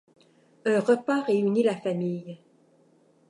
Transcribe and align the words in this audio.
Un 0.65 0.79
repas 0.81 1.21
réunit 1.21 1.61
la 1.61 1.75
famille. 1.77 2.39